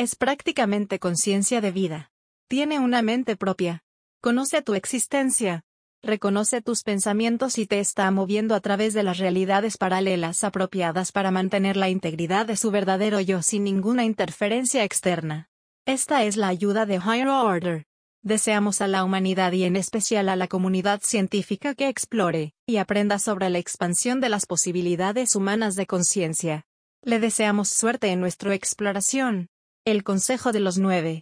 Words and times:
Es 0.00 0.16
prácticamente 0.16 0.98
conciencia 0.98 1.60
de 1.60 1.72
vida. 1.72 2.10
Tiene 2.48 2.78
una 2.78 3.02
mente 3.02 3.36
propia. 3.36 3.82
Conoce 4.22 4.62
tu 4.62 4.72
existencia. 4.72 5.62
Reconoce 6.02 6.62
tus 6.62 6.84
pensamientos 6.84 7.58
y 7.58 7.66
te 7.66 7.80
está 7.80 8.10
moviendo 8.10 8.54
a 8.54 8.60
través 8.60 8.94
de 8.94 9.02
las 9.02 9.18
realidades 9.18 9.76
paralelas 9.76 10.42
apropiadas 10.42 11.12
para 11.12 11.30
mantener 11.30 11.76
la 11.76 11.90
integridad 11.90 12.46
de 12.46 12.56
su 12.56 12.70
verdadero 12.70 13.20
yo 13.20 13.42
sin 13.42 13.62
ninguna 13.64 14.06
interferencia 14.06 14.84
externa. 14.84 15.50
Esta 15.84 16.24
es 16.24 16.38
la 16.38 16.48
ayuda 16.48 16.86
de 16.86 16.94
Higher 16.94 17.28
Order. 17.28 17.84
Deseamos 18.22 18.80
a 18.80 18.88
la 18.88 19.04
humanidad 19.04 19.52
y 19.52 19.64
en 19.64 19.76
especial 19.76 20.30
a 20.30 20.36
la 20.36 20.48
comunidad 20.48 21.02
científica 21.02 21.74
que 21.74 21.88
explore 21.88 22.54
y 22.64 22.78
aprenda 22.78 23.18
sobre 23.18 23.50
la 23.50 23.58
expansión 23.58 24.22
de 24.22 24.30
las 24.30 24.46
posibilidades 24.46 25.36
humanas 25.36 25.74
de 25.74 25.86
conciencia. 25.86 26.64
Le 27.02 27.20
deseamos 27.20 27.68
suerte 27.68 28.08
en 28.08 28.20
nuestra 28.20 28.54
exploración. 28.54 29.50
El 29.90 30.04
Consejo 30.04 30.52
de 30.52 30.60
los 30.60 30.78
Nueve. 30.78 31.18